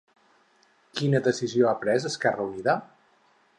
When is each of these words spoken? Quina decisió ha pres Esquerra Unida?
Quina 1.01 1.21
decisió 1.27 1.69
ha 1.69 1.75
pres 1.85 2.09
Esquerra 2.13 2.49
Unida? 2.51 2.79